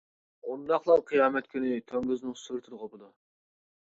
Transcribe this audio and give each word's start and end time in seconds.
ئۇنداقلار 0.53 1.01
قىيامەت 1.09 1.51
كۈنى 1.51 1.75
توڭگۇزنىڭ 1.91 2.35
سۈرىتىدە 2.45 2.83
قوپىدۇ. 2.85 3.13